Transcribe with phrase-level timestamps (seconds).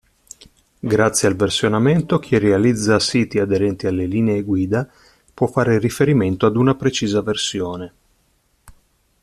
[0.79, 4.89] Grazie al versionamento, chi realizza siti aderenti alle linee guida
[5.31, 7.93] può fare riferimento ad una precisa versione.